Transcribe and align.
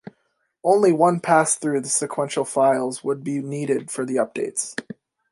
Only 0.63 0.91
one 0.91 1.19
pass 1.19 1.53
through 1.55 1.81
the 1.81 1.87
sequential 1.89 2.43
files 2.43 3.03
would 3.03 3.23
be 3.23 3.39
needed 3.39 3.91
for 3.91 4.03
the 4.03 4.15
updates. 4.15 4.73